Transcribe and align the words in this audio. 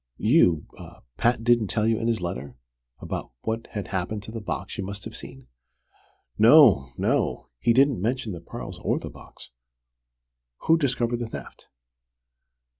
You 0.17 0.65
Pat 1.17 1.43
didn't 1.43 1.67
tell 1.67 1.85
you 1.85 1.99
in 1.99 2.07
his 2.07 2.21
letter, 2.21 2.57
about 3.01 3.29
what 3.41 3.67
had 3.73 3.89
happened 3.89 4.23
to 4.23 4.31
the 4.31 4.41
box 4.41 4.75
you 4.79 4.83
must 4.83 5.05
have 5.05 5.15
seen?" 5.15 5.45
"No 6.39 6.91
no. 6.97 7.49
He 7.59 7.71
didn't 7.71 8.01
mention 8.01 8.31
the 8.31 8.41
pearls 8.41 8.79
or 8.79 8.97
the 8.97 9.11
box. 9.11 9.51
Who 10.61 10.75
discovered 10.79 11.17
the 11.19 11.27
theft?" 11.27 11.67